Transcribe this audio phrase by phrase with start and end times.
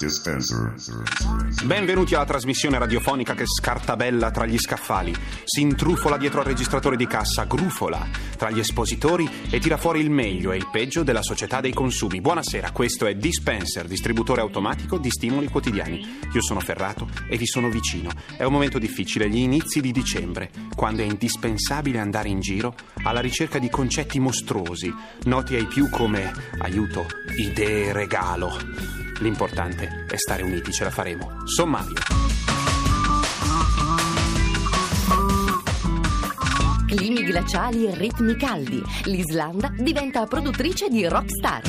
[0.00, 0.72] Dispenser.
[1.62, 7.06] Benvenuti alla trasmissione radiofonica che scartabella tra gli scaffali, si intrufola dietro al registratore di
[7.06, 8.08] cassa, grufola
[8.38, 12.22] tra gli espositori e tira fuori il meglio e il peggio della società dei consumi.
[12.22, 16.20] Buonasera, questo è Dispenser, distributore automatico di stimoli quotidiani.
[16.32, 18.08] Io sono Ferrato e vi sono vicino.
[18.38, 23.20] È un momento difficile, gli inizi di dicembre, quando è indispensabile andare in giro alla
[23.20, 24.90] ricerca di concetti mostruosi,
[25.24, 27.06] noti ai più come aiuto,
[27.36, 28.98] idee, regalo.
[29.20, 31.42] L'importante è stare uniti, ce la faremo.
[31.44, 31.94] Sommario.
[36.86, 38.82] Climi glaciali e ritmi caldi.
[39.04, 41.62] L'Islanda diventa produttrice di rockstar.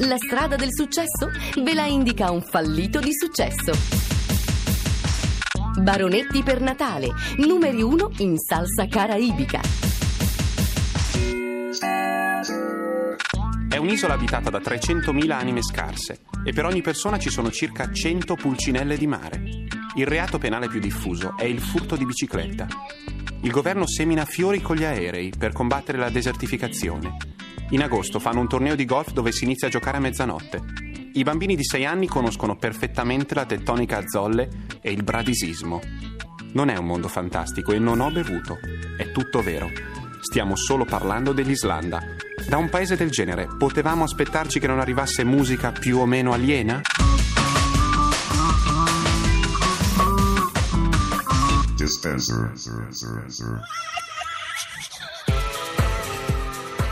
[0.00, 1.30] La strada del successo
[1.62, 3.72] ve la indica un fallito di successo.
[5.80, 9.60] Baronetti per Natale, numeri uno in salsa caraibica.
[13.78, 18.34] È un'isola abitata da 300.000 anime scarse e per ogni persona ci sono circa 100
[18.34, 19.40] pulcinelle di mare.
[19.94, 22.66] Il reato penale più diffuso è il furto di bicicletta.
[23.42, 27.18] Il governo semina fiori con gli aerei per combattere la desertificazione.
[27.70, 30.60] In agosto fanno un torneo di golf dove si inizia a giocare a mezzanotte.
[31.12, 34.48] I bambini di 6 anni conoscono perfettamente la tettonica a zolle
[34.80, 35.80] e il bradisismo.
[36.52, 38.58] Non è un mondo fantastico e non ho bevuto.
[38.96, 39.70] È tutto vero.
[40.20, 42.17] Stiamo solo parlando dell'Islanda.
[42.48, 46.80] Da un paese del genere potevamo aspettarci che non arrivasse musica più o meno aliena?
[51.76, 52.52] Dispenser.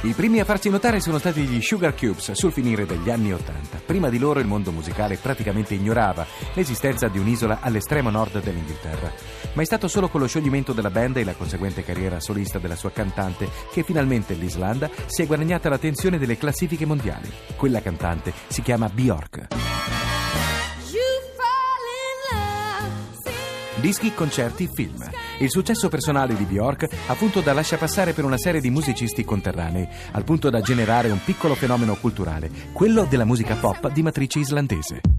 [0.07, 3.81] I primi a farsi notare sono stati gli Sugar Cubes sul finire degli anni Ottanta.
[3.85, 6.25] Prima di loro il mondo musicale praticamente ignorava
[6.55, 9.13] l'esistenza di un'isola all'estremo nord dell'Inghilterra.
[9.55, 12.77] Ma è stato solo con lo scioglimento della band e la conseguente carriera solista della
[12.77, 17.29] sua cantante che finalmente l'Islanda si è guadagnata l'attenzione delle classifiche mondiali.
[17.57, 19.96] Quella cantante si chiama Bjork.
[23.87, 25.09] Dischi, concerti, film.
[25.39, 29.87] Il successo personale di Bjork ha funto da lasciapassare per una serie di musicisti conterranei,
[30.11, 35.16] al punto da generare un piccolo fenomeno culturale, quello della musica pop di matrice islandese.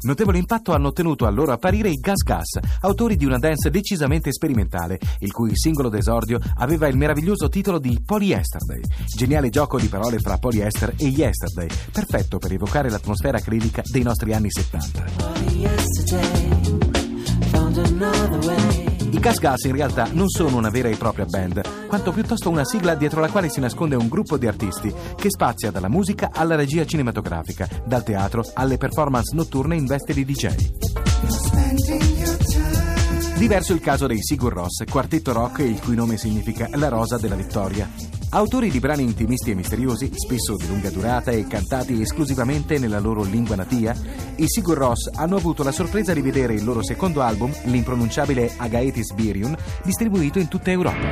[0.00, 4.32] Notevole impatto hanno ottenuto al loro apparire i Gas Gas, autori di una dance decisamente
[4.32, 10.18] sperimentale, il cui singolo d'esordio aveva il meraviglioso titolo di Polyesterday, geniale gioco di parole
[10.18, 15.04] fra polyester e yesterday, perfetto per evocare l'atmosfera acrilica dei nostri anni 70.
[19.18, 22.64] I Gas Gas in realtà non sono una vera e propria band, quanto piuttosto una
[22.64, 26.54] sigla dietro la quale si nasconde un gruppo di artisti che spazia dalla musica alla
[26.54, 30.54] regia cinematografica, dal teatro alle performance notturne in veste di DJ.
[33.38, 37.34] Diverso il caso dei Sigur Ross, quartetto rock il cui nome significa la rosa della
[37.34, 38.17] vittoria.
[38.30, 43.22] Autori di brani intimisti e misteriosi, spesso di lunga durata e cantati esclusivamente nella loro
[43.22, 43.96] lingua natia,
[44.36, 49.14] i Sigur Ross hanno avuto la sorpresa di vedere il loro secondo album, l'impronunciabile Agaetis
[49.14, 51.06] Birion, distribuito in tutta Europa.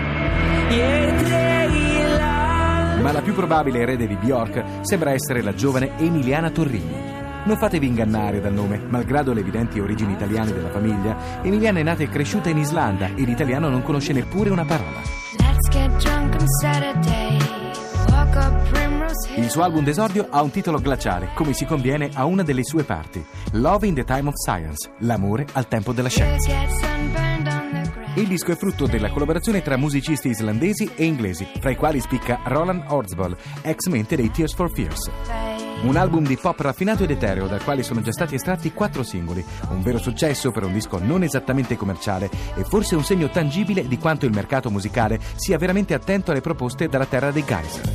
[3.01, 7.15] Ma la più probabile erede di Bjork sembra essere la giovane Emiliana Torrini.
[7.47, 12.03] Non fatevi ingannare dal nome, malgrado le evidenti origini italiane della famiglia, Emiliana è nata
[12.03, 15.26] e cresciuta in Islanda e l'italiano non conosce neppure una parola.
[19.37, 22.85] Il suo album d'esordio ha un titolo glaciale, come si conviene a una delle sue
[22.85, 26.51] parti: Love in the Time of Science, l'amore al tempo della scienza.
[28.15, 32.41] Il disco è frutto della collaborazione tra musicisti islandesi e inglesi, fra i quali spicca
[32.45, 35.66] Roland Orzbol, ex mente dei Tears for Fears.
[35.87, 39.45] Un album di pop raffinato ed etereo, dal quale sono già stati estratti quattro singoli,
[39.71, 43.97] un vero successo per un disco non esattamente commerciale e forse un segno tangibile di
[43.97, 47.89] quanto il mercato musicale sia veramente attento alle proposte dalla terra dei geyser.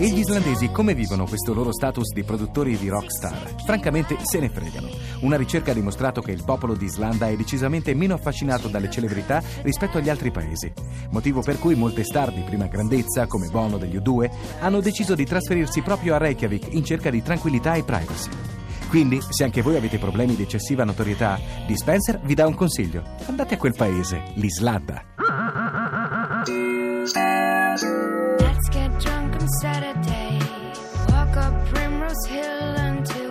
[0.00, 3.56] E gli islandesi come vivono questo loro status di produttori di rockstar?
[3.64, 4.86] Francamente se ne fregano.
[5.22, 9.42] Una ricerca ha dimostrato che il popolo di Islanda è decisamente meno affascinato dalle celebrità
[9.62, 10.72] rispetto agli altri paesi.
[11.10, 14.30] Motivo per cui molte star di prima grandezza, come Bono degli U2,
[14.60, 18.30] hanno deciso di trasferirsi proprio a Reykjavik in cerca di tranquillità e privacy.
[18.88, 23.02] Quindi, se anche voi avete problemi di eccessiva notorietà, Dispenser vi dà un consiglio.
[23.26, 25.27] Andate a quel paese, l'Islanda.
[31.10, 33.27] Walk up Primrose Hill until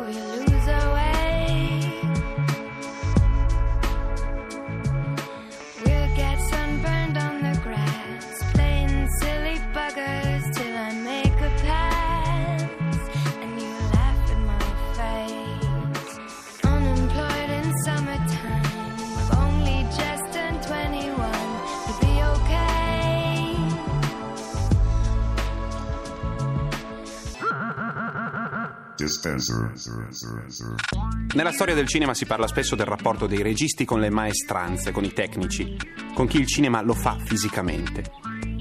[29.07, 29.71] dispenser.
[31.33, 35.03] Nella storia del cinema si parla spesso del rapporto dei registi con le maestranze, con
[35.03, 35.75] i tecnici,
[36.13, 38.03] con chi il cinema lo fa fisicamente.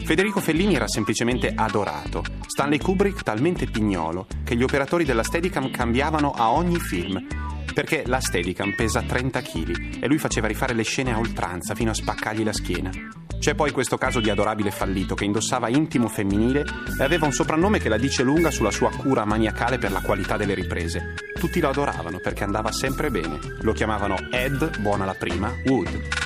[0.05, 6.31] Federico Fellini era semplicemente adorato, Stanley Kubrick talmente pignolo che gli operatori della Steadicam cambiavano
[6.31, 7.27] a ogni film,
[7.75, 11.91] perché la Steadicam pesa 30 kg e lui faceva rifare le scene a oltranza fino
[11.91, 13.16] a spaccargli la schiena.
[13.39, 16.65] C'è poi questo caso di adorabile fallito che indossava intimo femminile
[16.99, 20.37] e aveva un soprannome che la dice lunga sulla sua cura maniacale per la qualità
[20.37, 21.15] delle riprese.
[21.39, 23.39] Tutti lo adoravano perché andava sempre bene.
[23.61, 26.25] Lo chiamavano Ed, buona la prima, Wood.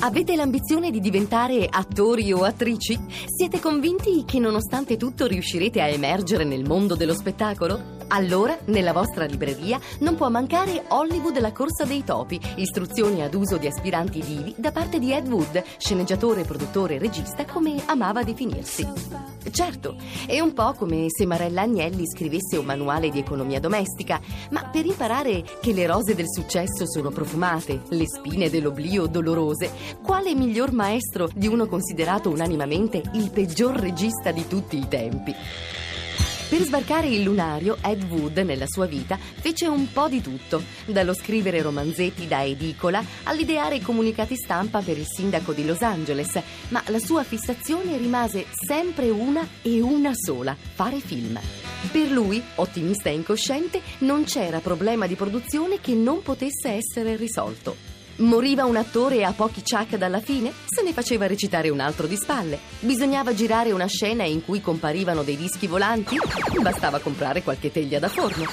[0.00, 2.98] Avete l'ambizione di diventare attori o attrici?
[3.26, 8.00] Siete convinti che nonostante tutto riuscirete a emergere nel mondo dello spettacolo?
[8.14, 13.56] Allora, nella vostra libreria non può mancare Hollywood la corsa dei topi, istruzioni ad uso
[13.56, 18.86] di aspiranti vivi da parte di Ed Wood, sceneggiatore, produttore e regista come amava definirsi.
[19.50, 24.20] Certo, è un po' come se Marella Agnelli scrivesse un manuale di economia domestica,
[24.50, 29.70] ma per imparare che le rose del successo sono profumate, le spine dell'oblio dolorose,
[30.02, 35.34] quale miglior maestro di uno considerato unanimamente il peggior regista di tutti i tempi?
[36.52, 41.14] Per sbarcare il lunario, Ed Wood, nella sua vita, fece un po' di tutto, dallo
[41.14, 46.38] scrivere romanzetti da edicola all'ideare comunicati stampa per il sindaco di Los Angeles,
[46.68, 51.40] ma la sua fissazione rimase sempre una e una sola, fare film.
[51.90, 57.91] Per lui, ottimista e incosciente, non c'era problema di produzione che non potesse essere risolto.
[58.16, 60.52] Moriva un attore a pochi ciak dalla fine?
[60.66, 62.58] Se ne faceva recitare un altro di spalle.
[62.80, 66.18] Bisognava girare una scena in cui comparivano dei dischi volanti?
[66.60, 68.44] Bastava comprare qualche teglia da forno.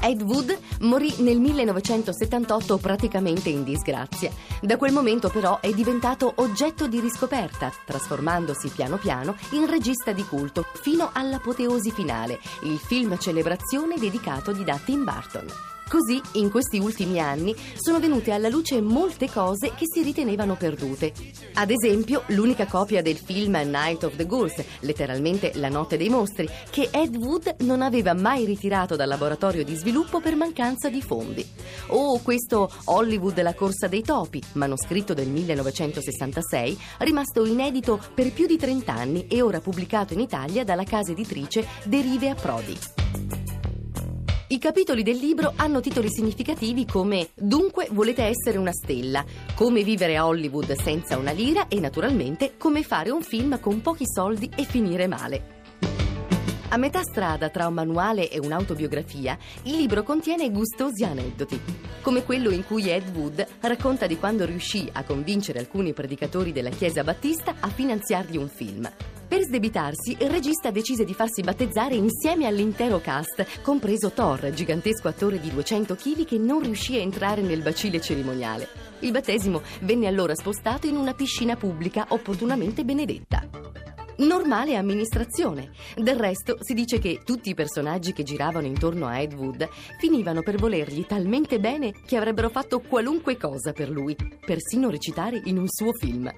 [0.00, 4.30] Ed Wood morì nel 1978 praticamente in disgrazia.
[4.62, 10.24] Da quel momento però è diventato oggetto di riscoperta, trasformandosi piano piano in regista di
[10.24, 15.77] culto fino all'apoteosi finale, il film celebrazione dedicatogli da Tim Burton.
[15.88, 21.14] Così, in questi ultimi anni, sono venute alla luce molte cose che si ritenevano perdute.
[21.54, 26.46] Ad esempio, l'unica copia del film Night of the Ghouls, letteralmente La notte dei mostri,
[26.70, 31.46] che Ed Wood non aveva mai ritirato dal laboratorio di sviluppo per mancanza di fondi.
[31.88, 38.58] O questo Hollywood la corsa dei topi, manoscritto del 1966, rimasto inedito per più di
[38.58, 43.57] 30 anni e ora pubblicato in Italia dalla casa editrice Derive a Prodi.
[44.50, 49.22] I capitoli del libro hanno titoli significativi come Dunque volete essere una stella,
[49.54, 54.04] Come vivere a Hollywood senza una lira e naturalmente Come fare un film con pochi
[54.06, 55.56] soldi e finire male.
[56.70, 61.60] A metà strada tra un manuale e un'autobiografia, il libro contiene gustosi aneddoti,
[62.00, 66.70] come quello in cui Ed Wood racconta di quando riuscì a convincere alcuni predicatori della
[66.70, 68.90] Chiesa Battista a finanziargli un film.
[69.28, 75.38] Per sdebitarsi, il regista decise di farsi battezzare insieme all'intero cast, compreso Thor, gigantesco attore
[75.38, 78.66] di 200 kg che non riuscì a entrare nel bacile cerimoniale.
[79.00, 83.46] Il battesimo venne allora spostato in una piscina pubblica opportunamente benedetta.
[84.20, 85.72] Normale amministrazione.
[85.94, 89.68] Del resto si dice che tutti i personaggi che giravano intorno a Ed Wood
[89.98, 95.58] finivano per volergli talmente bene che avrebbero fatto qualunque cosa per lui, persino recitare in
[95.58, 96.28] un suo film.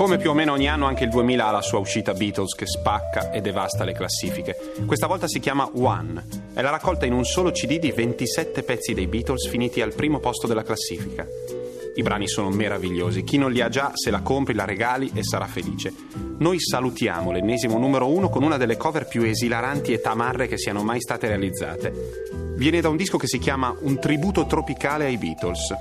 [0.00, 2.64] Come più o meno ogni anno anche il 2000 ha la sua uscita Beatles che
[2.64, 4.56] spacca e devasta le classifiche.
[4.86, 6.24] Questa volta si chiama One.
[6.54, 10.18] È la raccolta in un solo CD di 27 pezzi dei Beatles finiti al primo
[10.18, 11.26] posto della classifica.
[11.94, 15.22] I brani sono meravigliosi, chi non li ha già se la compri, la regali e
[15.22, 15.92] sarà felice.
[16.38, 20.82] Noi salutiamo l'ennesimo numero uno con una delle cover più esilaranti e tamarre che siano
[20.82, 21.92] mai state realizzate.
[22.56, 25.74] Viene da un disco che si chiama Un tributo tropicale ai Beatles.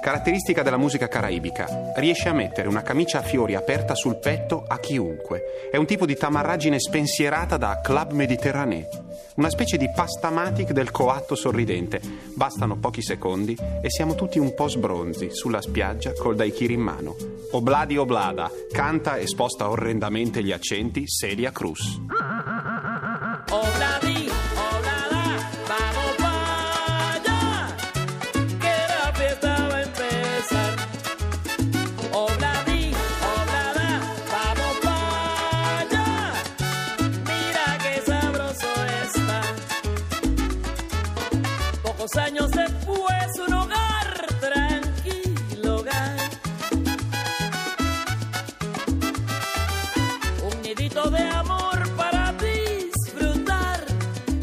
[0.00, 4.78] Caratteristica della musica caraibica, riesce a mettere una camicia a fiori aperta sul petto a
[4.78, 5.68] chiunque.
[5.70, 8.88] È un tipo di tamarragine spensierata da club mediterranee.
[9.36, 12.00] Una specie di pastamatic del coatto sorridente.
[12.34, 17.14] Bastano pochi secondi e siamo tutti un po' sbronzi sulla spiaggia col daiquiri in mano.
[17.52, 22.00] Obladi Oblada canta e sposta orrendamente gli accenti Celia Cruz.
[42.60, 46.16] encontré pues un hogar tranquilo, hogar.
[50.42, 53.86] Un nidito de amor para disfrutar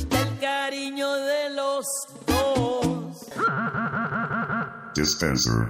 [0.09, 1.85] del cariño de los
[2.25, 3.27] dos.
[4.95, 5.67] Dispenser.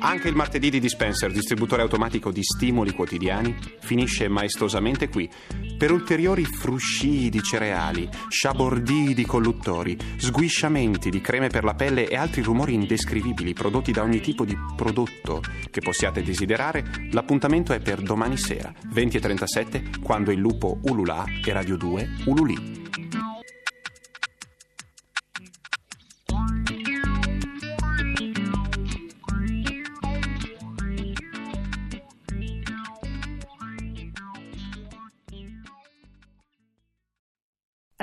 [0.00, 5.28] Anche il martedì di Dispenser, distributore automatico di stimoli quotidiani, finisce maestosamente qui
[5.76, 12.16] per ulteriori fruscii di cereali, sciabordii di colluttori, sguisciamenti di creme per la pelle e
[12.16, 16.84] altri rumori indescrivibili prodotti da ogni tipo di prodotto che possiate desiderare.
[17.10, 22.77] L'appuntamento è per domani sera, 20.37, quando il lupo ululà e Radio 2 ululì.